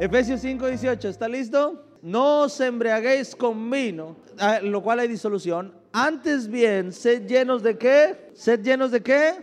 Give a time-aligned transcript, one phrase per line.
[0.00, 1.84] Efesios 5, 18, ¿está listo?
[2.02, 5.74] No os embriaguéis con vino, ah, lo cual hay disolución.
[5.92, 8.30] Antes bien, sed llenos de qué?
[8.32, 9.34] Sed llenos de qué?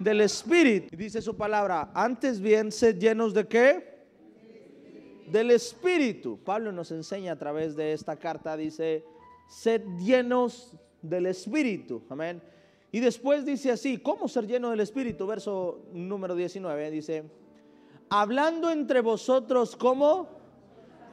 [0.00, 0.96] Del Espíritu.
[0.96, 4.04] Dice su palabra, antes bien, sed llenos de qué?
[5.30, 6.40] Del Espíritu.
[6.44, 9.04] Pablo nos enseña a través de esta carta, dice,
[9.48, 12.02] sed llenos del Espíritu.
[12.08, 12.42] Amén.
[12.90, 15.24] Y después dice así, ¿cómo ser lleno del Espíritu?
[15.24, 17.22] Verso número 19 dice,
[18.16, 20.28] hablando entre vosotros como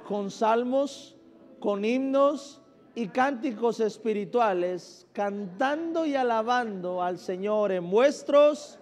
[0.07, 1.17] con salmos,
[1.59, 2.61] con himnos
[2.93, 8.77] y cánticos espirituales, cantando y alabando al Señor en vuestros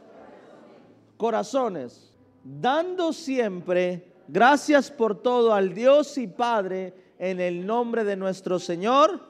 [1.15, 2.13] corazones,
[2.43, 9.21] dando siempre gracias por todo al Dios y Padre en el nombre de nuestro Señor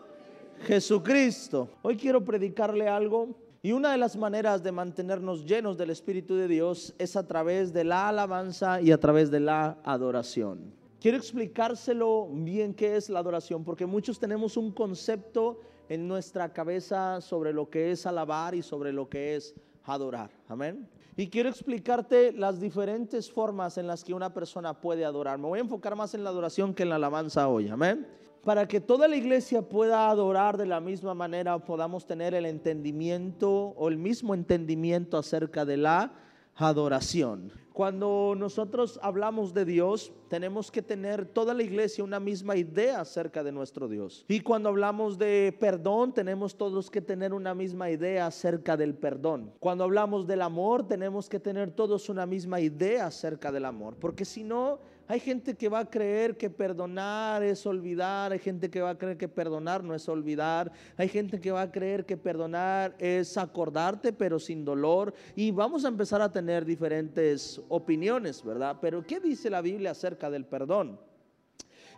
[0.64, 1.70] Jesucristo.
[1.84, 6.48] Hoy quiero predicarle algo y una de las maneras de mantenernos llenos del Espíritu de
[6.48, 10.74] Dios es a través de la alabanza y a través de la adoración.
[11.02, 17.20] Quiero explicárselo bien qué es la adoración, porque muchos tenemos un concepto en nuestra cabeza
[17.20, 20.30] sobre lo que es alabar y sobre lo que es adorar.
[20.48, 20.88] Amén.
[21.18, 25.38] Y quiero explicarte las diferentes formas en las que una persona puede adorar.
[25.38, 27.68] Me voy a enfocar más en la adoración que en la alabanza hoy.
[27.68, 28.08] Amén
[28.44, 33.50] para que toda la iglesia pueda adorar de la misma manera, podamos tener el entendimiento
[33.52, 36.14] o el mismo entendimiento acerca de la
[36.56, 37.52] adoración.
[37.74, 43.42] Cuando nosotros hablamos de Dios, tenemos que tener toda la iglesia una misma idea acerca
[43.42, 44.26] de nuestro Dios.
[44.28, 49.54] Y cuando hablamos de perdón, tenemos todos que tener una misma idea acerca del perdón.
[49.60, 53.96] Cuando hablamos del amor, tenemos que tener todos una misma idea acerca del amor.
[53.96, 58.70] Porque si no, hay gente que va a creer que perdonar es olvidar, hay gente
[58.70, 62.06] que va a creer que perdonar no es olvidar, hay gente que va a creer
[62.06, 68.44] que perdonar es acordarte pero sin dolor y vamos a empezar a tener diferentes opiniones,
[68.44, 68.78] ¿verdad?
[68.80, 71.00] Pero ¿qué dice la Biblia acerca del perdón?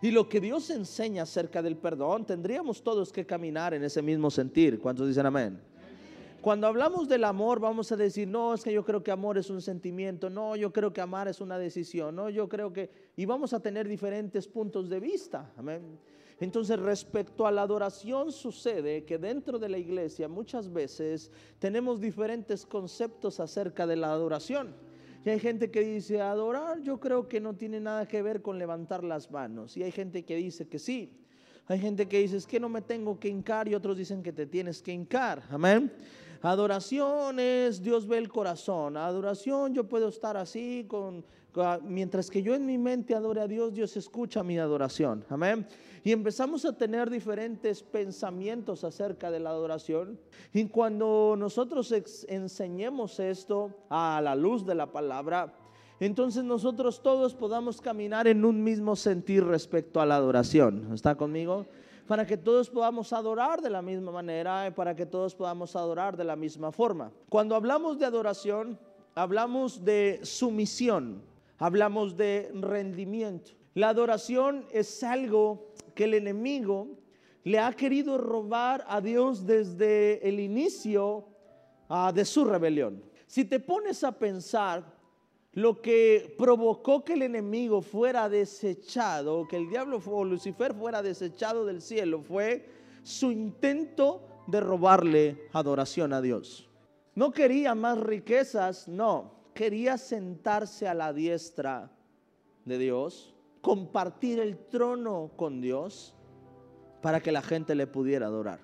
[0.02, 4.32] Y lo que Dios enseña acerca del perdón, tendríamos todos que caminar en ese mismo
[4.32, 4.80] sentir.
[4.80, 5.71] ¿Cuántos dicen amén?
[6.42, 9.52] Cuando hablamos del amor, vamos a decir, no, es que yo creo que amor es
[9.52, 13.26] un sentimiento, no, yo creo que amar es una decisión, no, yo creo que, y
[13.26, 15.54] vamos a tener diferentes puntos de vista.
[15.56, 16.00] Amén.
[16.40, 22.66] Entonces, respecto a la adoración, sucede que dentro de la iglesia muchas veces tenemos diferentes
[22.66, 24.74] conceptos acerca de la adoración.
[25.24, 28.58] Y hay gente que dice, adorar yo creo que no tiene nada que ver con
[28.58, 29.78] levantar las manos.
[29.78, 31.16] Y hay gente que dice que sí.
[31.68, 34.34] Hay gente que dice, es que no me tengo que hincar y otros dicen que
[34.34, 35.44] te tienes que hincar.
[35.52, 35.92] Amén.
[36.42, 38.98] Adoración es Dios ve el corazón.
[38.98, 41.24] Adoración yo puedo estar así con,
[41.84, 45.24] mientras que yo en mi mente adore a Dios, Dios escucha mi adoración.
[45.30, 45.68] Amén.
[46.04, 50.20] Y empezamos a tener diferentes pensamientos acerca de la adoración.
[50.52, 51.94] Y cuando nosotros
[52.28, 55.54] enseñemos esto a la luz de la palabra,
[56.00, 60.92] entonces nosotros todos podamos caminar en un mismo sentir respecto a la adoración.
[60.92, 61.68] ¿Está conmigo?
[62.12, 66.18] Para que todos podamos adorar de la misma manera y para que todos podamos adorar
[66.18, 67.10] de la misma forma.
[67.30, 68.78] Cuando hablamos de adoración,
[69.16, 71.22] hablamos de sumisión,
[71.58, 73.52] hablamos de rendimiento.
[73.76, 76.90] La adoración es algo que el enemigo
[77.46, 81.24] le ha querido robar a Dios desde el inicio
[81.88, 83.02] ah, de su rebelión.
[83.26, 84.84] Si te pones a pensar,
[85.54, 91.66] lo que provocó que el enemigo fuera desechado, que el diablo o Lucifer fuera desechado
[91.66, 92.70] del cielo, fue
[93.04, 96.70] su intento de robarle adoración a Dios.
[97.16, 101.92] No quería más riquezas, no, quería sentarse a la diestra
[102.64, 106.16] de Dios, compartir el trono con Dios
[107.02, 108.60] para que la gente le pudiera adorar.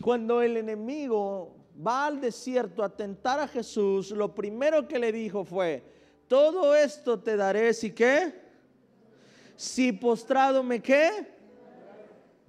[0.00, 5.44] Cuando el enemigo va al desierto a tentar a Jesús, lo primero que le dijo
[5.44, 5.93] fue,
[6.34, 8.34] todo esto te daré si qué?
[9.54, 11.32] Si postrado me qué?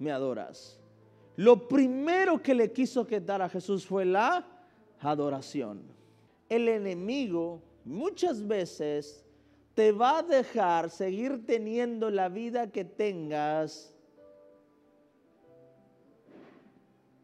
[0.00, 0.76] Me adoras.
[1.36, 4.44] Lo primero que le quiso dar a Jesús fue la
[4.98, 5.82] adoración.
[6.48, 9.24] El enemigo muchas veces
[9.76, 13.94] te va a dejar seguir teniendo la vida que tengas,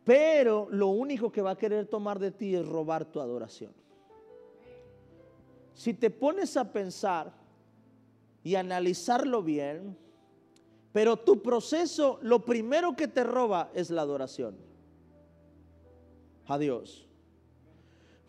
[0.05, 3.81] pero lo único que va a querer tomar de ti es robar tu adoración
[5.75, 7.33] si te pones a pensar
[8.45, 9.97] y analizarlo bien,
[10.93, 14.57] pero tu proceso, lo primero que te roba es la adoración
[16.47, 17.07] a Dios.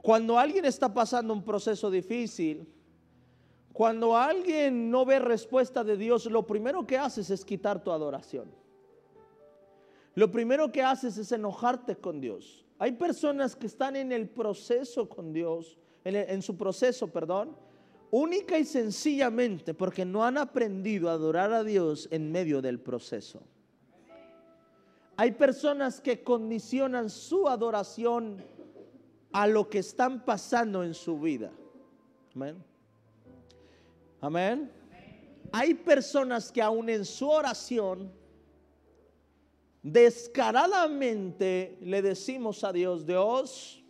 [0.02, 2.68] Cuando alguien está pasando un proceso difícil,
[3.74, 8.52] cuando alguien no ve respuesta de Dios, lo primero que haces es quitar tu adoración.
[10.16, 12.66] Lo primero que haces es enojarte con Dios.
[12.78, 17.56] Hay personas que están en el proceso con Dios en, su proceso, perdón,
[18.16, 23.42] Única y sencillamente porque no han aprendido a adorar a Dios en medio del proceso.
[25.18, 28.46] Hay personas que condicionan su adoración
[29.32, 31.52] a lo que están pasando en su vida.
[32.36, 32.64] Amén.
[34.22, 34.72] Amén.
[35.52, 38.12] Hay personas que aún en su oración
[39.82, 43.83] descaradamente le decimos a Dios, Dios,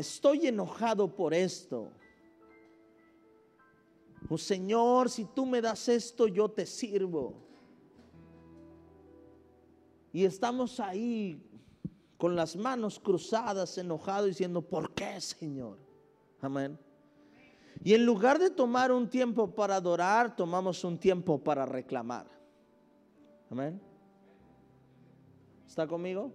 [0.00, 1.90] estoy enojado por esto.
[4.28, 7.34] Oh Señor, si tú me das esto, yo te sirvo.
[10.12, 11.40] Y estamos ahí
[12.16, 15.78] con las manos cruzadas, enojados, diciendo, ¿por qué, Señor?
[16.40, 16.78] Amén.
[17.82, 22.26] Y en lugar de tomar un tiempo para adorar, tomamos un tiempo para reclamar.
[23.48, 23.80] Amén.
[25.66, 26.32] ¿Está conmigo?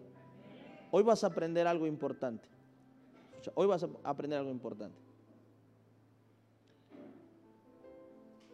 [0.91, 2.54] Hoy vas a aprender algo importante.
[3.53, 4.97] Hoy vas a aprender algo importante.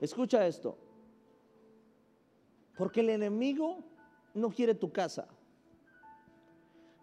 [0.01, 0.77] Escucha esto.
[2.77, 3.83] Porque el enemigo
[4.33, 5.27] no quiere tu casa.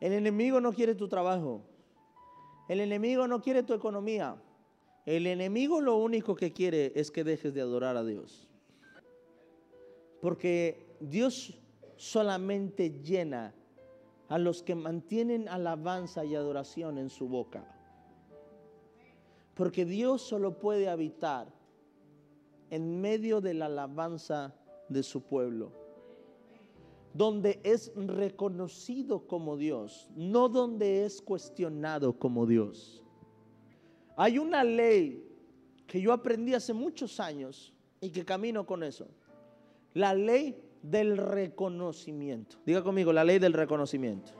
[0.00, 1.62] El enemigo no quiere tu trabajo.
[2.68, 4.36] El enemigo no quiere tu economía.
[5.06, 8.48] El enemigo lo único que quiere es que dejes de adorar a Dios.
[10.20, 11.58] Porque Dios
[11.96, 13.54] solamente llena
[14.28, 17.77] a los que mantienen alabanza y adoración en su boca.
[19.58, 21.52] Porque Dios solo puede habitar
[22.70, 24.54] en medio de la alabanza
[24.88, 25.72] de su pueblo.
[27.12, 33.02] Donde es reconocido como Dios, no donde es cuestionado como Dios.
[34.16, 35.28] Hay una ley
[35.88, 39.08] que yo aprendí hace muchos años y que camino con eso.
[39.92, 42.58] La ley del reconocimiento.
[42.64, 44.30] Diga conmigo, la ley del reconocimiento.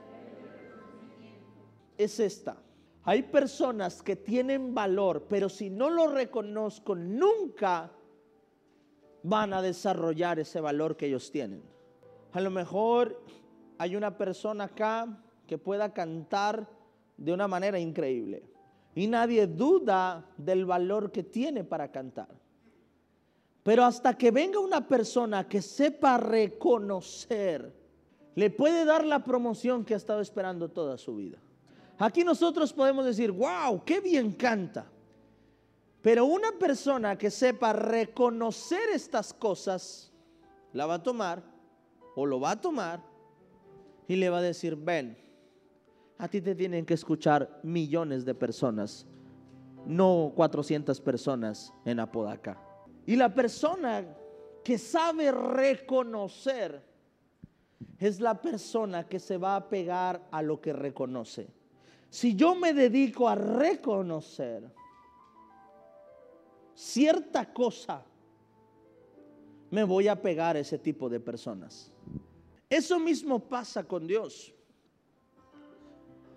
[1.97, 2.63] Es esta.
[3.09, 7.91] Hay personas que tienen valor, pero si no lo reconozco, nunca
[9.23, 11.63] van a desarrollar ese valor que ellos tienen.
[12.33, 13.19] A lo mejor
[13.79, 16.69] hay una persona acá que pueda cantar
[17.17, 18.43] de una manera increíble
[18.95, 22.29] y nadie duda del valor que tiene para cantar.
[23.63, 27.75] Pero hasta que venga una persona que sepa reconocer,
[28.35, 31.39] le puede dar la promoción que ha estado esperando toda su vida.
[31.99, 34.87] Aquí nosotros podemos decir, wow, qué bien canta.
[36.01, 40.13] Pero una persona que sepa reconocer estas cosas,
[40.73, 41.43] la va a tomar
[42.15, 43.03] o lo va a tomar
[44.07, 45.19] y le va a decir, ven,
[46.19, 49.07] a ti te tienen que escuchar millones de personas,
[49.85, 52.61] no 400 personas en Apodaca.
[53.07, 54.05] Y la persona
[54.63, 56.83] que sabe reconocer
[57.99, 61.58] es la persona que se va a pegar a lo que reconoce.
[62.11, 64.71] Si yo me dedico a reconocer
[66.75, 68.05] cierta cosa,
[69.71, 71.93] me voy a pegar a ese tipo de personas.
[72.71, 74.55] Eso mismo pasa con Dios.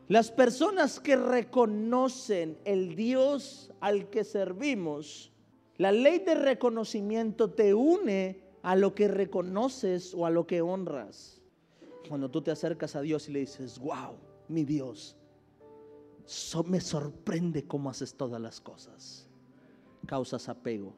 [0.07, 5.31] Las personas que reconocen el Dios al que servimos,
[5.77, 11.41] la ley de reconocimiento te une a lo que reconoces o a lo que honras.
[12.09, 14.17] Cuando tú te acercas a Dios y le dices, wow,
[14.49, 15.15] mi Dios,
[16.65, 19.27] me sorprende cómo haces todas las cosas.
[20.05, 20.95] Causas apego,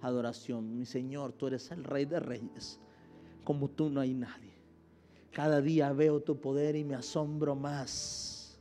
[0.00, 0.76] adoración.
[0.76, 2.80] Mi Señor, tú eres el Rey de Reyes.
[3.44, 4.54] Como tú no hay nadie.
[5.32, 8.58] Cada día veo tu poder y me asombro más.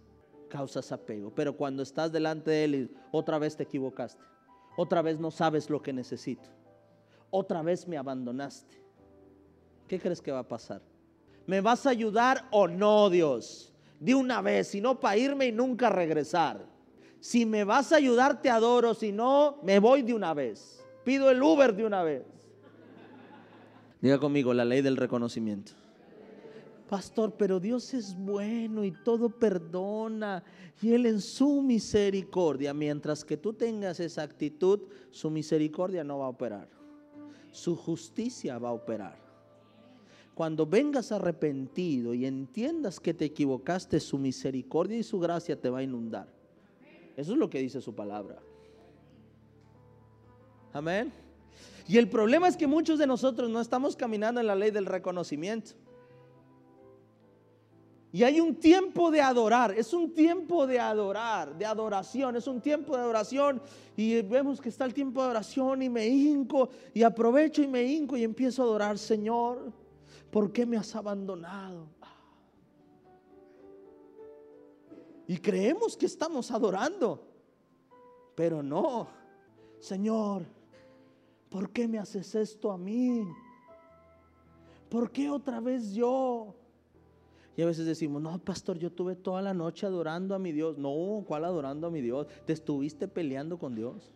[0.49, 1.33] Causas apego.
[1.33, 4.23] Pero cuando estás delante de Él, otra vez te equivocaste.
[4.75, 6.49] Otra vez no sabes lo que necesito.
[7.29, 8.83] Otra vez me abandonaste.
[9.87, 10.81] ¿Qué crees que va a pasar?
[11.45, 13.72] ¿Me vas a ayudar o no, Dios?
[14.03, 16.65] De una vez, si no para irme y nunca regresar.
[17.19, 18.93] Si me vas a ayudar, te adoro.
[18.93, 20.83] Si no, me voy de una vez.
[21.03, 22.23] Pido el Uber de una vez.
[24.01, 25.71] Diga conmigo la ley del reconocimiento
[26.93, 30.43] pastor, pero Dios es bueno y todo perdona
[30.79, 34.79] y Él en su misericordia, mientras que tú tengas esa actitud,
[35.09, 36.69] su misericordia no va a operar,
[37.49, 39.22] su justicia va a operar.
[40.35, 45.79] Cuando vengas arrepentido y entiendas que te equivocaste, su misericordia y su gracia te va
[45.79, 46.27] a inundar.
[47.15, 48.39] Eso es lo que dice su palabra.
[50.71, 51.13] Amén.
[51.87, 54.87] Y el problema es que muchos de nosotros no estamos caminando en la ley del
[54.87, 55.73] reconocimiento.
[58.11, 62.61] Y hay un tiempo de adorar, es un tiempo de adorar, de adoración, es un
[62.61, 63.61] tiempo de adoración.
[63.97, 67.83] Y vemos que está el tiempo de adoración y me hinco y aprovecho y me
[67.83, 69.73] hinco y empiezo a adorar, Señor,
[70.33, 71.87] ¿por qué me has abandonado?
[75.27, 77.29] Y creemos que estamos adorando,
[78.35, 79.07] Pero no,
[79.79, 80.43] Señor,
[81.49, 83.27] ¿por qué me haces esto a mí?
[84.89, 86.55] ¿Por qué otra vez yo?
[87.55, 90.79] Y a veces decimos, no, pastor, yo tuve toda la noche adorando a mi Dios.
[90.79, 92.25] No, ¿cuál adorando a mi Dios?
[92.47, 94.11] Te estuviste peleando con Dios.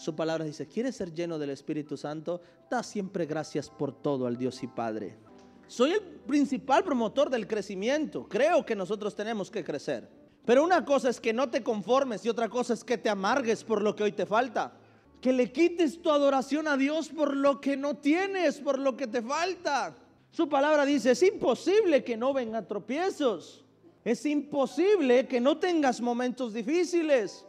[0.00, 2.40] Su palabra dice, ¿quieres ser lleno del Espíritu Santo?
[2.70, 5.18] Da siempre gracias por todo al Dios y Padre.
[5.66, 8.26] Soy el principal promotor del crecimiento.
[8.26, 10.08] Creo que nosotros tenemos que crecer.
[10.46, 13.62] Pero una cosa es que no te conformes y otra cosa es que te amargues
[13.62, 14.72] por lo que hoy te falta.
[15.20, 19.06] Que le quites tu adoración a Dios por lo que no tienes, por lo que
[19.06, 19.94] te falta.
[20.30, 23.66] Su palabra dice, es imposible que no vengan tropiezos.
[24.02, 27.44] Es imposible que no tengas momentos difíciles.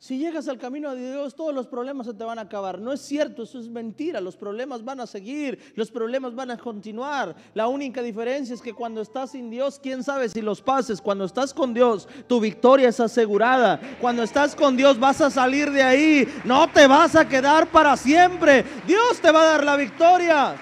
[0.00, 2.80] Si llegas al camino de Dios, todos los problemas se te van a acabar.
[2.80, 4.20] No es cierto, eso es mentira.
[4.20, 7.34] Los problemas van a seguir, los problemas van a continuar.
[7.52, 11.00] La única diferencia es que cuando estás sin Dios, quién sabe si los pases.
[11.00, 13.80] Cuando estás con Dios, tu victoria es asegurada.
[14.00, 16.28] Cuando estás con Dios, vas a salir de ahí.
[16.44, 18.64] No te vas a quedar para siempre.
[18.86, 20.54] Dios te va a dar la victoria.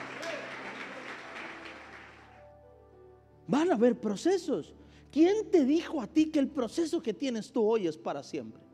[3.47, 4.73] Van a haber procesos.
[5.13, 8.66] ¿Quién te dijo a ti que el proceso que tienes tú hoy es para siempre?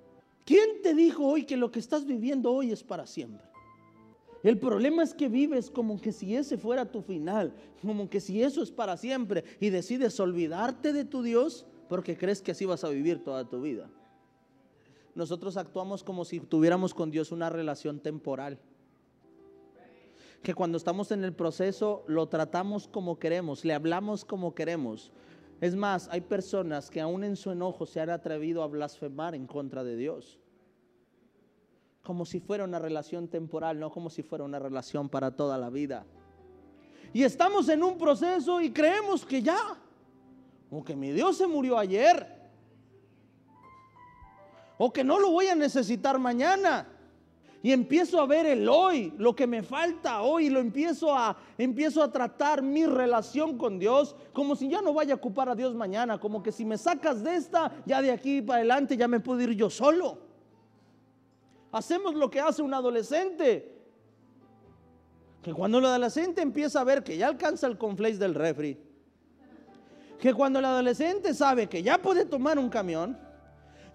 [0.44, 3.52] ¿Quién te dijo hoy que lo que estás viviendo hoy es para siempre?
[4.42, 8.42] El problema es que vives como que si ese fuera tu final, como que si
[8.42, 12.82] eso es para siempre y decides olvidarte de tu Dios porque crees que así vas
[12.82, 13.88] a vivir toda tu vida.
[15.14, 18.58] Nosotros actuamos como si tuviéramos con Dios una relación temporal.
[20.42, 25.12] Que cuando estamos en el proceso lo tratamos como queremos, le hablamos como queremos,
[25.62, 29.46] es más, hay personas que aún en su enojo se han atrevido a blasfemar en
[29.46, 30.40] contra de Dios.
[32.02, 35.70] Como si fuera una relación temporal, no como si fuera una relación para toda la
[35.70, 36.04] vida.
[37.12, 39.78] Y estamos en un proceso y creemos que ya,
[40.68, 42.26] o que mi Dios se murió ayer,
[44.78, 46.88] o que no lo voy a necesitar mañana.
[47.64, 51.36] Y empiezo a ver el hoy, lo que me falta hoy, y lo empiezo a,
[51.56, 55.54] empiezo a tratar mi relación con Dios como si ya no vaya a ocupar a
[55.54, 59.06] Dios mañana, como que si me sacas de esta, ya de aquí para adelante ya
[59.06, 60.18] me puedo ir yo solo.
[61.70, 63.80] Hacemos lo que hace un adolescente,
[65.40, 68.76] que cuando el adolescente empieza a ver que ya alcanza el conflace del refri,
[70.18, 73.16] que cuando el adolescente sabe que ya puede tomar un camión,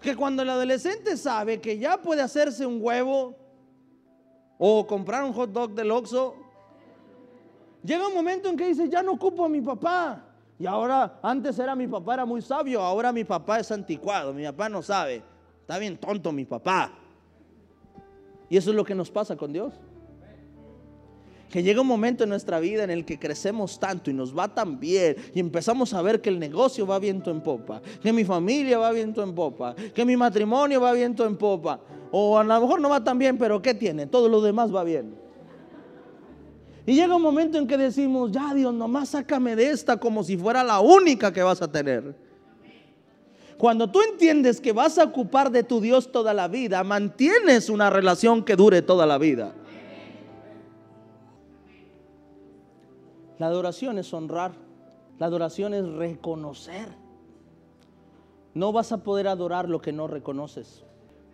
[0.00, 3.47] que cuando el adolescente sabe que ya puede hacerse un huevo,
[4.58, 6.34] o comprar un hot dog del Oxxo.
[7.84, 10.24] Llega un momento en que dice, ya no ocupo a mi papá.
[10.58, 14.44] Y ahora, antes era mi papá, era muy sabio, ahora mi papá es anticuado, mi
[14.44, 15.22] papá no sabe.
[15.60, 16.92] Está bien tonto mi papá.
[18.50, 19.80] Y eso es lo que nos pasa con Dios.
[21.48, 24.48] Que llega un momento en nuestra vida en el que crecemos tanto y nos va
[24.54, 28.24] tan bien y empezamos a ver que el negocio va viento en popa, que mi
[28.24, 31.80] familia va viento en popa, que mi matrimonio va viento en popa.
[32.10, 34.06] O a lo mejor no va tan bien, pero ¿qué tiene?
[34.06, 35.14] Todo lo demás va bien.
[36.88, 40.38] Y llega un momento en que decimos, ya Dios, nomás sácame de esta como si
[40.38, 42.14] fuera la única que vas a tener.
[43.58, 47.90] Cuando tú entiendes que vas a ocupar de tu Dios toda la vida, mantienes una
[47.90, 49.52] relación que dure toda la vida.
[53.38, 54.52] La adoración es honrar,
[55.18, 56.88] la adoración es reconocer.
[58.54, 60.84] No vas a poder adorar lo que no reconoces.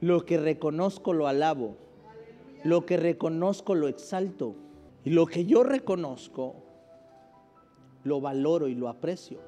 [0.00, 1.76] Lo que reconozco lo alabo.
[2.62, 4.54] Lo que reconozco lo exalto.
[5.04, 6.56] Y lo que yo reconozco
[8.04, 9.38] lo valoro y lo aprecio.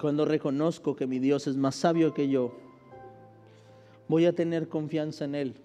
[0.00, 2.52] Cuando reconozco que mi Dios es más sabio que yo,
[4.08, 5.56] voy a tener confianza en Él.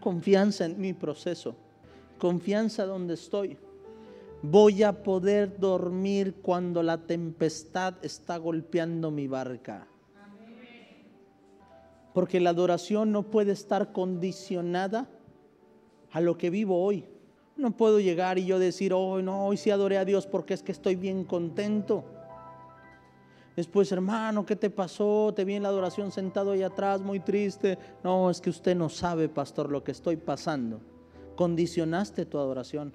[0.00, 1.54] Confianza en mi proceso.
[2.22, 3.58] Confianza donde estoy.
[4.42, 9.88] Voy a poder dormir cuando la tempestad está golpeando mi barca.
[12.14, 15.08] Porque la adoración no puede estar condicionada
[16.12, 17.06] a lo que vivo hoy.
[17.56, 20.62] No puedo llegar y yo decir, hoy no, hoy sí adoré a Dios porque es
[20.62, 22.04] que estoy bien contento.
[23.56, 25.32] Después, hermano, ¿qué te pasó?
[25.34, 27.80] Te vi en la adoración sentado ahí atrás, muy triste.
[28.04, 30.91] No, es que usted no sabe, pastor, lo que estoy pasando.
[31.36, 32.92] Condicionaste tu adoración.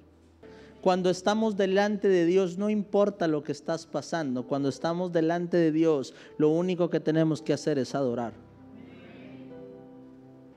[0.80, 4.46] Cuando estamos delante de Dios, no importa lo que estás pasando.
[4.46, 8.32] Cuando estamos delante de Dios, lo único que tenemos que hacer es adorar.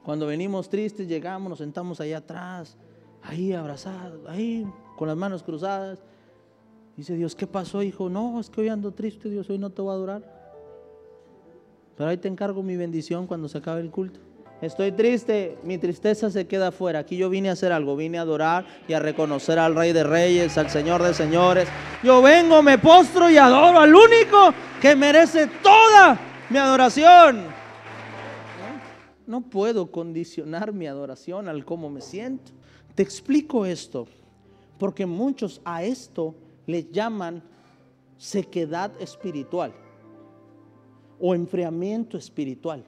[0.04, 2.78] Cuando venimos tristes, llegamos, nos sentamos ahí atrás,
[3.24, 6.04] ahí abrazados, ahí con las manos cruzadas.
[6.98, 8.10] Dice Dios, ¿qué pasó, hijo?
[8.10, 10.42] No, es que hoy ando triste, Dios, hoy no te voy a adorar.
[11.96, 14.20] Pero ahí te encargo mi bendición cuando se acabe el culto.
[14.62, 17.00] Estoy triste, mi tristeza se queda afuera.
[17.00, 20.04] Aquí yo vine a hacer algo, vine a adorar y a reconocer al Rey de
[20.04, 21.68] Reyes, al Señor de Señores.
[22.04, 26.20] Yo vengo, me postro y adoro al único que merece toda
[26.52, 27.46] mi adoración.
[29.26, 32.52] No puedo condicionar mi adoración al cómo me siento.
[32.94, 34.08] Te explico esto,
[34.78, 36.36] porque muchos a esto
[36.68, 37.42] le llaman
[38.18, 39.74] sequedad espiritual
[41.20, 42.86] o enfriamiento espiritual.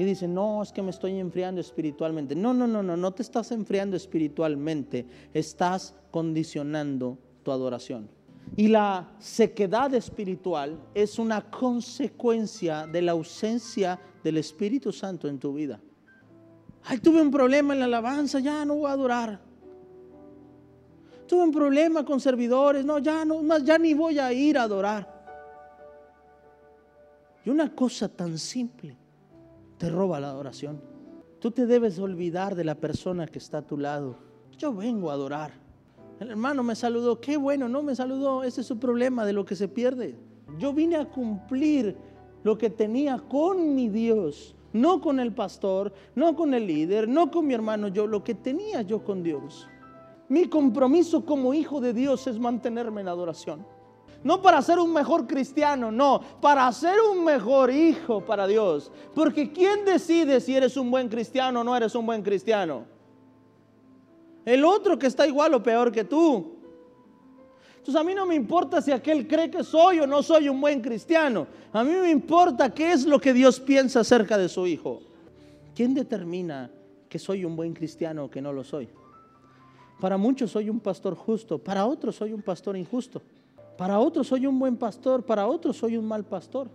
[0.00, 2.34] Y dicen, no, es que me estoy enfriando espiritualmente.
[2.34, 5.04] No, no, no, no, no te estás enfriando espiritualmente,
[5.34, 8.08] estás condicionando tu adoración.
[8.56, 15.52] Y la sequedad espiritual es una consecuencia de la ausencia del Espíritu Santo en tu
[15.52, 15.78] vida.
[16.84, 19.38] Ay, tuve un problema en la alabanza, ya no voy a adorar.
[21.28, 24.62] Tuve un problema con servidores, no, ya no, más ya ni voy a ir a
[24.62, 25.20] adorar.
[27.44, 28.96] Y una cosa tan simple
[29.80, 30.78] te roba la adoración.
[31.38, 34.18] Tú te debes olvidar de la persona que está a tu lado.
[34.58, 35.52] Yo vengo a adorar.
[36.20, 39.46] El hermano me saludó, qué bueno, no me saludó, ese es su problema de lo
[39.46, 40.18] que se pierde.
[40.58, 41.96] Yo vine a cumplir
[42.42, 47.30] lo que tenía con mi Dios, no con el pastor, no con el líder, no
[47.30, 49.66] con mi hermano, yo lo que tenía yo con Dios.
[50.28, 53.64] Mi compromiso como hijo de Dios es mantenerme en adoración.
[54.22, 58.92] No para ser un mejor cristiano, no, para ser un mejor hijo para Dios.
[59.14, 62.84] Porque ¿quién decide si eres un buen cristiano o no eres un buen cristiano?
[64.44, 66.56] El otro que está igual o peor que tú.
[67.78, 70.60] Entonces a mí no me importa si aquel cree que soy o no soy un
[70.60, 71.46] buen cristiano.
[71.72, 75.00] A mí me importa qué es lo que Dios piensa acerca de su hijo.
[75.74, 76.70] ¿Quién determina
[77.08, 78.90] que soy un buen cristiano o que no lo soy?
[79.98, 83.22] Para muchos soy un pastor justo, para otros soy un pastor injusto.
[83.80, 86.70] Para otros soy un buen pastor, para otros soy un mal pastor.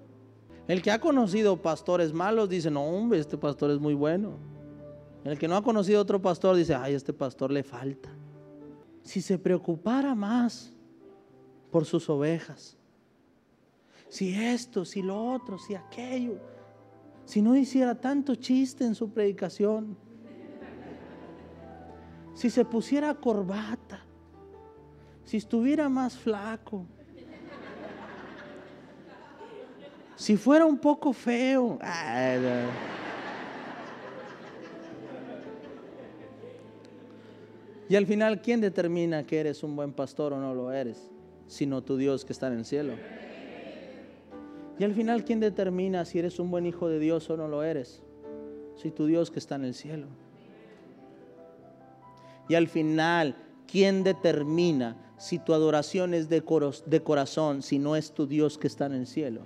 [0.67, 4.39] El que ha conocido pastores malos dice, no, hombre, este pastor es muy bueno.
[5.24, 8.09] El que no ha conocido otro pastor dice, ay, este pastor le falta.
[9.03, 10.74] Si se preocupara más
[11.69, 12.75] por sus ovejas,
[14.09, 16.39] si esto, si lo otro, si aquello,
[17.24, 19.96] si no hiciera tanto chiste en su predicación,
[22.33, 24.03] si se pusiera corbata,
[25.24, 26.87] si estuviera más flaco,
[30.15, 31.77] Si fuera un poco feo.
[37.87, 41.09] Y al final, ¿quién determina que eres un buen pastor o no lo eres?
[41.47, 42.93] Sino tu Dios que está en el cielo.
[44.79, 47.63] Y al final, ¿quién determina si eres un buen hijo de Dios o no lo
[47.63, 48.01] eres?
[48.75, 50.07] Si tu Dios que está en el cielo.
[52.49, 53.35] Y al final,
[53.67, 58.87] ¿quién determina si tu adoración es de, corazón, si no es tu Dios que está
[58.87, 59.41] en el cielo?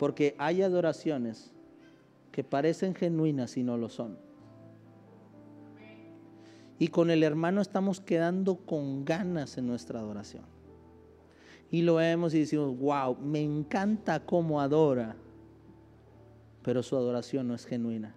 [0.00, 1.52] Porque hay adoraciones
[2.32, 4.16] que parecen genuinas y no lo son.
[6.78, 10.44] Y con el hermano estamos quedando con ganas en nuestra adoración.
[11.70, 15.16] Y lo vemos y decimos, wow, me encanta cómo adora,
[16.62, 18.14] pero su adoración no es genuina.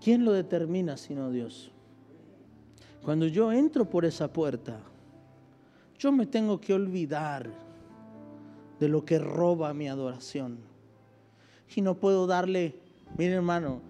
[0.00, 1.72] ¿Quién lo determina sino Dios?
[3.02, 4.78] Cuando yo entro por esa puerta,
[5.98, 7.71] yo me tengo que olvidar
[8.82, 10.58] de lo que roba mi adoración.
[11.76, 12.80] Y no puedo darle,
[13.16, 13.80] mire hermano,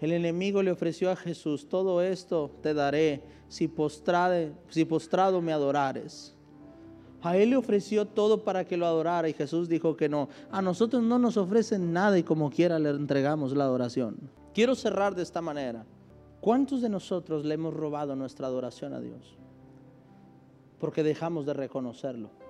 [0.00, 6.34] el enemigo le ofreció a Jesús, todo esto te daré si, postrado me adorares.
[7.22, 10.28] A él le ofreció todo para que lo adorara y Jesús dijo que no.
[10.50, 14.16] A nosotros no nos ofrecen nada y como quiera le entregamos la adoración.
[14.52, 15.86] Quiero cerrar de esta manera.
[16.40, 19.38] ¿Cuántos de nosotros le hemos robado nuestra adoración a Dios?
[20.80, 22.41] Porque dejamos de reconocerlo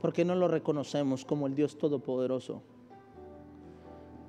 [0.00, 2.62] porque no lo reconocemos como el Dios Todopoderoso,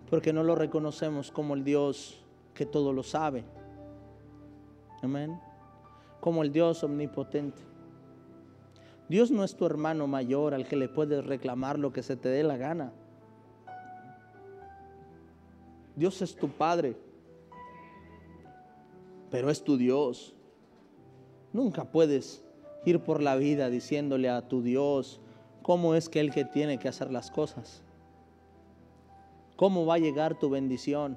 [0.10, 3.46] porque no lo reconocemos como el Dios que todo lo sabe,
[5.02, 5.40] amén,
[6.20, 7.62] como el Dios omnipotente.
[9.08, 12.30] Dios no es tu hermano mayor al que le puedes reclamar lo que se te
[12.30, 12.92] dé la gana.
[15.96, 16.96] Dios es tu Padre,
[19.32, 20.36] pero es tu Dios.
[21.54, 22.44] Nunca puedes
[22.86, 25.20] ir por la vida diciéndole a tu Dios,
[25.70, 27.84] cómo es que el que tiene que hacer las cosas.
[29.56, 31.16] ¿Cómo va a llegar tu bendición?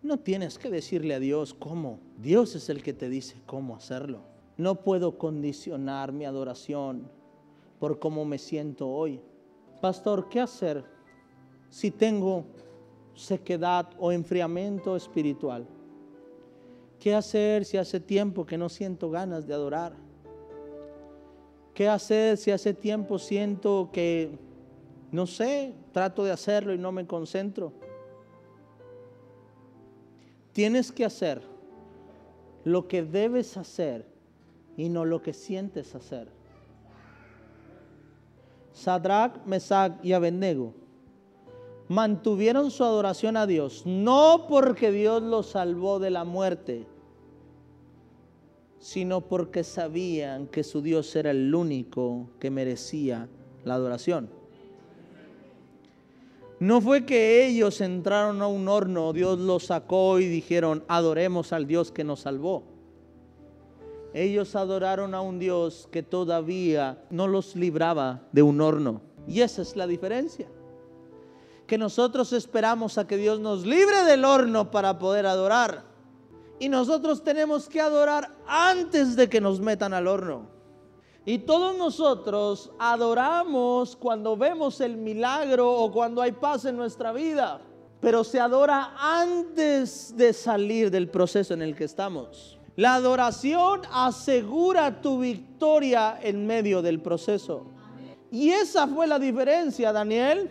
[0.00, 1.98] No tienes que decirle a Dios cómo.
[2.16, 4.22] Dios es el que te dice cómo hacerlo.
[4.56, 7.10] No puedo condicionar mi adoración
[7.78, 9.20] por cómo me siento hoy.
[9.82, 10.86] Pastor, ¿qué hacer
[11.68, 12.46] si tengo
[13.14, 15.66] sequedad o enfriamiento espiritual?
[16.98, 20.05] ¿Qué hacer si hace tiempo que no siento ganas de adorar?
[21.76, 24.38] ¿Qué hacer si hace tiempo siento que,
[25.12, 27.74] no sé, trato de hacerlo y no me concentro?
[30.52, 31.42] Tienes que hacer
[32.64, 34.06] lo que debes hacer
[34.78, 36.28] y no lo que sientes hacer.
[38.72, 40.72] Sadrach, Mesach y Abednego
[41.88, 46.86] mantuvieron su adoración a Dios, no porque Dios los salvó de la muerte,
[48.78, 53.28] sino porque sabían que su Dios era el único que merecía
[53.64, 54.30] la adoración.
[56.58, 61.66] No fue que ellos entraron a un horno, Dios los sacó y dijeron, adoremos al
[61.66, 62.64] Dios que nos salvó.
[64.14, 69.02] Ellos adoraron a un Dios que todavía no los libraba de un horno.
[69.28, 70.48] Y esa es la diferencia.
[71.66, 75.84] Que nosotros esperamos a que Dios nos libre del horno para poder adorar.
[76.58, 80.48] Y nosotros tenemos que adorar antes de que nos metan al horno.
[81.24, 87.60] Y todos nosotros adoramos cuando vemos el milagro o cuando hay paz en nuestra vida.
[88.00, 92.58] Pero se adora antes de salir del proceso en el que estamos.
[92.76, 97.64] La adoración asegura tu victoria en medio del proceso.
[98.30, 100.50] Y esa fue la diferencia, Daniel.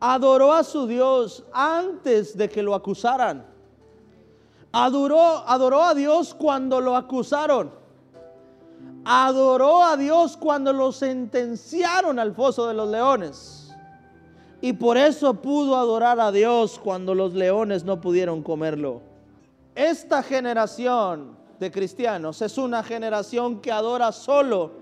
[0.00, 3.46] Adoró a su Dios antes de que lo acusaran.
[4.72, 7.78] Adoró, adoró a Dios cuando lo acusaron
[9.10, 13.74] adoró a Dios cuando lo sentenciaron al foso de los leones.
[14.60, 19.00] Y por eso pudo adorar a Dios cuando los leones no pudieron comerlo.
[19.74, 24.72] Esta generación de cristianos es una generación que adora solo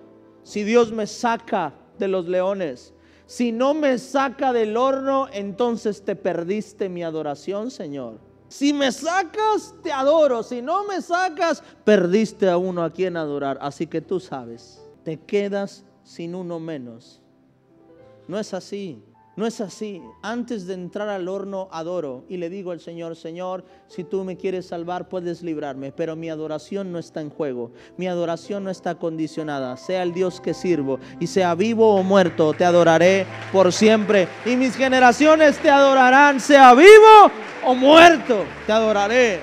[0.43, 2.95] si Dios me saca de los leones.
[3.27, 8.26] Si no me saca del horno, entonces te perdiste mi adoración, Señor.
[8.49, 10.43] Si me sacas, te adoro.
[10.43, 13.59] Si no me sacas, perdiste a uno a quien adorar.
[13.61, 17.21] Así que tú sabes, te quedas sin uno menos.
[18.29, 19.03] No es así.
[19.37, 20.01] No es así.
[20.23, 24.39] Antes de entrar al horno, adoro y le digo al Señor, Señor, si tú me
[24.39, 27.71] quieres salvar, puedes librarme, pero mi adoración no está en juego.
[27.99, 29.77] Mi adoración no está condicionada.
[29.77, 34.29] Sea el Dios que sirvo y sea vivo o muerto, te adoraré por siempre.
[34.45, 37.31] Y mis generaciones te adorarán, sea vivo
[37.65, 39.41] o muerto, te adoraré.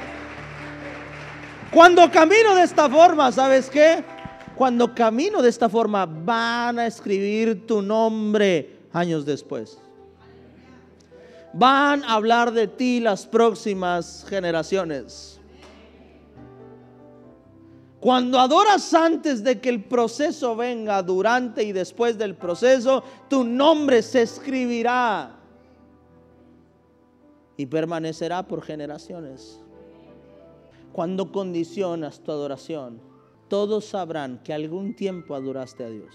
[1.72, 4.04] Cuando camino de esta forma, ¿sabes qué?
[4.56, 9.80] Cuando camino de esta forma, van a escribir tu nombre años después.
[11.54, 15.33] Van a hablar de ti las próximas generaciones.
[18.04, 24.02] Cuando adoras antes de que el proceso venga, durante y después del proceso, tu nombre
[24.02, 25.40] se escribirá
[27.56, 29.58] y permanecerá por generaciones.
[30.92, 33.00] Cuando condicionas tu adoración,
[33.48, 36.14] todos sabrán que algún tiempo adoraste a Dios,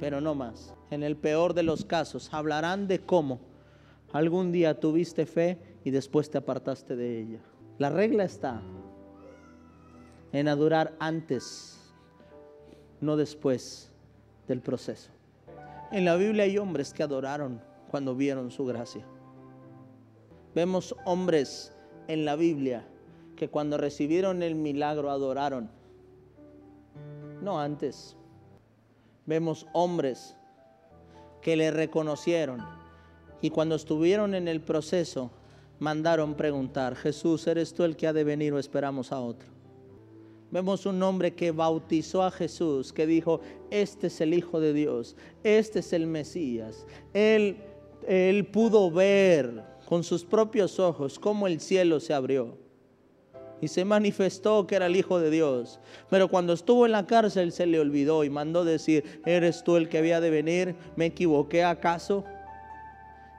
[0.00, 0.72] pero no más.
[0.90, 3.40] En el peor de los casos, hablarán de cómo
[4.14, 7.40] algún día tuviste fe y después te apartaste de ella.
[7.76, 8.62] La regla está
[10.32, 11.78] en adorar antes,
[13.00, 13.90] no después
[14.48, 15.10] del proceso.
[15.92, 17.60] En la Biblia hay hombres que adoraron
[17.90, 19.04] cuando vieron su gracia.
[20.54, 21.72] Vemos hombres
[22.08, 22.86] en la Biblia
[23.36, 25.70] que cuando recibieron el milagro adoraron,
[27.42, 28.16] no antes.
[29.26, 30.36] Vemos hombres
[31.42, 32.64] que le reconocieron
[33.40, 35.30] y cuando estuvieron en el proceso
[35.78, 39.55] mandaron preguntar, Jesús, ¿eres tú el que ha de venir o esperamos a otro?
[40.50, 45.16] Vemos un hombre que bautizó a Jesús, que dijo, este es el Hijo de Dios,
[45.42, 46.86] este es el Mesías.
[47.14, 47.56] Él,
[48.06, 52.56] él pudo ver con sus propios ojos cómo el cielo se abrió
[53.60, 55.80] y se manifestó que era el Hijo de Dios.
[56.10, 59.88] Pero cuando estuvo en la cárcel se le olvidó y mandó decir, ¿eres tú el
[59.88, 60.76] que había de venir?
[60.94, 62.24] ¿Me equivoqué acaso?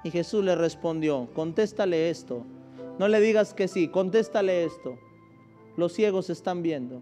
[0.03, 2.45] Y Jesús le respondió, contéstale esto.
[2.99, 4.97] No le digas que sí, contéstale esto.
[5.77, 7.01] Los ciegos están viendo.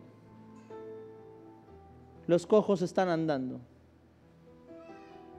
[2.27, 3.61] Los cojos están andando.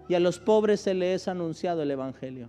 [0.09, 2.49] Y a los pobres se les es anunciado el Evangelio.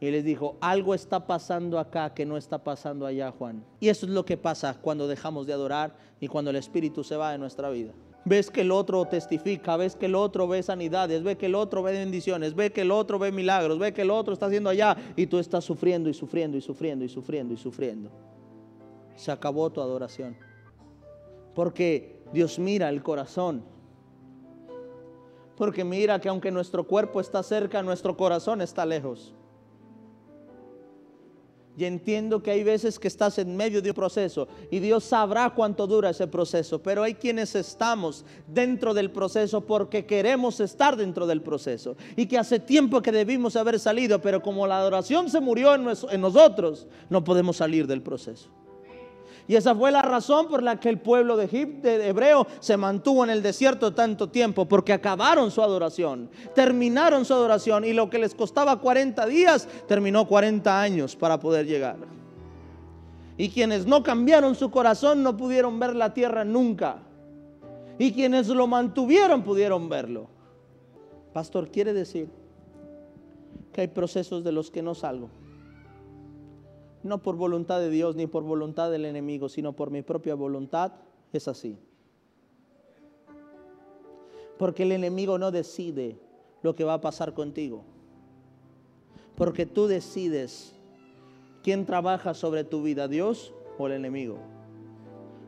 [0.00, 3.64] Y les dijo, algo está pasando acá que no está pasando allá, Juan.
[3.80, 7.16] Y eso es lo que pasa cuando dejamos de adorar y cuando el Espíritu se
[7.16, 7.92] va de nuestra vida.
[8.24, 11.82] Ves que el otro testifica, ves que el otro ve sanidades, ve que el otro
[11.82, 14.96] ve bendiciones, ve que el otro ve milagros, ve que el otro está haciendo allá
[15.16, 18.10] y tú estás sufriendo y sufriendo y sufriendo y sufriendo y sufriendo.
[19.18, 20.36] Se acabó tu adoración.
[21.54, 23.64] Porque Dios mira el corazón.
[25.56, 29.34] Porque mira que aunque nuestro cuerpo está cerca, nuestro corazón está lejos.
[31.76, 35.50] Y entiendo que hay veces que estás en medio de un proceso y Dios sabrá
[35.50, 41.24] cuánto dura ese proceso, pero hay quienes estamos dentro del proceso porque queremos estar dentro
[41.24, 45.40] del proceso y que hace tiempo que debimos haber salido, pero como la adoración se
[45.40, 48.48] murió en, nosotros, no podemos salir del proceso.
[49.48, 52.76] Y esa fue la razón por la que el pueblo de Egipto, de hebreo, se
[52.76, 58.10] mantuvo en el desierto tanto tiempo, porque acabaron su adoración, terminaron su adoración y lo
[58.10, 61.96] que les costaba 40 días, terminó 40 años para poder llegar.
[63.38, 66.98] Y quienes no cambiaron su corazón no pudieron ver la tierra nunca.
[67.98, 70.28] Y quienes lo mantuvieron pudieron verlo.
[71.32, 72.28] Pastor, quiere decir
[73.72, 75.30] que hay procesos de los que no salgo
[77.02, 80.92] no por voluntad de Dios ni por voluntad del enemigo, sino por mi propia voluntad,
[81.32, 81.78] es así.
[84.58, 86.18] Porque el enemigo no decide
[86.62, 87.84] lo que va a pasar contigo.
[89.36, 90.74] Porque tú decides
[91.62, 94.38] quién trabaja sobre tu vida, Dios o el enemigo.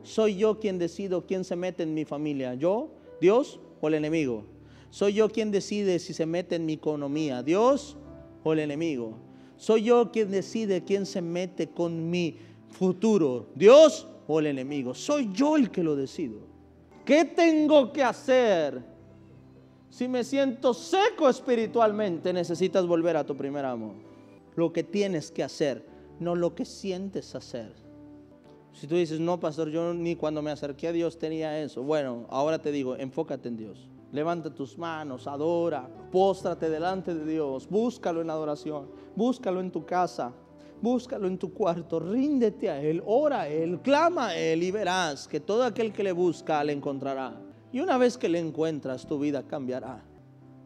[0.03, 4.45] Soy yo quien decido quién se mete en mi familia, yo, Dios o el enemigo.
[4.91, 7.97] Soy yo quien decide si se mete en mi economía, Dios
[8.45, 9.19] o el enemigo.
[9.61, 12.39] Soy yo quien decide quién se mete con mi
[12.71, 14.95] futuro, Dios o el enemigo.
[14.95, 16.39] Soy yo el que lo decido.
[17.05, 18.83] ¿Qué tengo que hacer?
[19.91, 23.97] Si me siento seco espiritualmente, necesitas volver a tu primer amor.
[24.57, 25.85] Lo que tienes que hacer,
[26.21, 27.75] no lo que sientes hacer.
[28.73, 31.83] Si tú dices, no, pastor, yo ni cuando me acerqué a Dios tenía eso.
[31.83, 33.91] Bueno, ahora te digo, enfócate en Dios.
[34.13, 40.33] Levanta tus manos, adora, póstrate delante de Dios, búscalo en adoración, búscalo en tu casa,
[40.83, 45.29] búscalo en tu cuarto, ríndete a Él, ora a Él, clama a Él y verás
[45.29, 47.41] que todo aquel que le busca le encontrará.
[47.73, 50.05] Y una vez que le encuentras, tu vida cambiará.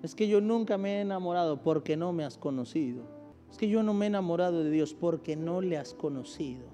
[0.02, 3.04] Es que yo nunca me he enamorado porque no me has conocido.
[3.50, 6.73] Es que yo no me he enamorado de Dios porque no le has conocido.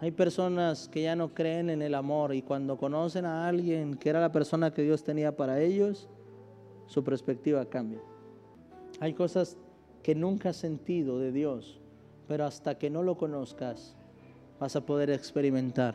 [0.00, 4.08] Hay personas que ya no creen en el amor y cuando conocen a alguien que
[4.08, 6.08] era la persona que Dios tenía para ellos,
[6.86, 8.00] su perspectiva cambia.
[8.98, 9.58] Hay cosas
[10.02, 11.80] que nunca has sentido de Dios,
[12.26, 13.94] pero hasta que no lo conozcas
[14.58, 15.94] vas a poder experimentar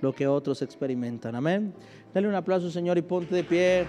[0.00, 1.34] lo que otros experimentan.
[1.34, 1.74] Amén.
[2.14, 3.86] Dale un aplauso, Señor, y ponte de pie.